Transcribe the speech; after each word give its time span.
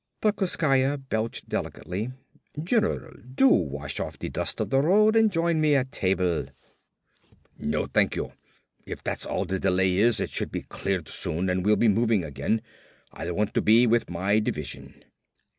Plekoskaya 0.19 0.97
belched 0.97 1.47
delicately. 1.47 2.11
"General, 2.63 3.13
do 3.35 3.49
wash 3.49 3.99
off 3.99 4.17
the 4.17 4.29
dust 4.29 4.59
of 4.59 4.71
the 4.71 4.79
road 4.81 5.15
and 5.15 5.31
join 5.31 5.61
me 5.61 5.75
at 5.75 5.91
table." 5.91 6.47
"No 7.59 7.85
thank 7.85 8.15
you. 8.15 8.33
If 8.87 9.03
that's 9.03 9.27
all 9.27 9.45
the 9.45 9.59
delay 9.59 9.97
is, 9.97 10.19
it 10.19 10.31
should 10.31 10.51
be 10.51 10.63
cleared 10.63 11.07
soon 11.07 11.51
and 11.51 11.63
we'll 11.63 11.75
be 11.75 11.87
moving 11.87 12.23
again. 12.25 12.63
I'll 13.13 13.35
want 13.35 13.53
to 13.53 13.61
be 13.61 13.85
with 13.85 14.09
my 14.09 14.39
division." 14.39 15.03